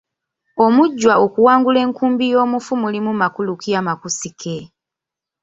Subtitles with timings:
[0.65, 4.57] Omujjwa okuwangula enkumbi y’omufu mulimu makulu ki amakusike?